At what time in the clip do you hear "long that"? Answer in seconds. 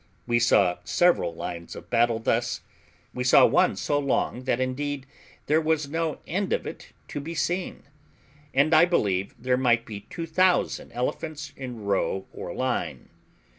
3.99-4.59